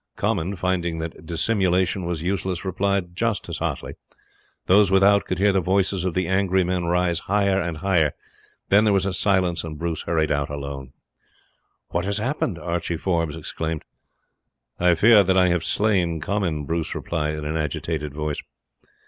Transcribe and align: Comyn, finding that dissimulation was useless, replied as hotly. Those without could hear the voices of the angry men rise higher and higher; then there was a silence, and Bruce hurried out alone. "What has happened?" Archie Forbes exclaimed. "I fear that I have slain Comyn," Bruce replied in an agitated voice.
Comyn, 0.17 0.55
finding 0.55 0.97
that 0.97 1.27
dissimulation 1.27 2.05
was 2.05 2.23
useless, 2.23 2.65
replied 2.65 3.09
as 3.21 3.39
hotly. 3.59 3.93
Those 4.65 4.89
without 4.89 5.25
could 5.25 5.37
hear 5.37 5.53
the 5.53 5.61
voices 5.61 6.05
of 6.05 6.15
the 6.15 6.25
angry 6.25 6.63
men 6.63 6.85
rise 6.85 7.19
higher 7.29 7.61
and 7.61 7.77
higher; 7.77 8.13
then 8.69 8.83
there 8.83 8.95
was 8.95 9.05
a 9.05 9.13
silence, 9.13 9.63
and 9.63 9.77
Bruce 9.77 10.01
hurried 10.01 10.31
out 10.31 10.49
alone. 10.49 10.91
"What 11.89 12.05
has 12.05 12.17
happened?" 12.17 12.57
Archie 12.57 12.97
Forbes 12.97 13.35
exclaimed. 13.37 13.83
"I 14.79 14.95
fear 14.95 15.21
that 15.21 15.37
I 15.37 15.49
have 15.49 15.63
slain 15.63 16.19
Comyn," 16.19 16.65
Bruce 16.65 16.95
replied 16.95 17.35
in 17.35 17.45
an 17.45 17.55
agitated 17.55 18.11
voice. 18.11 18.41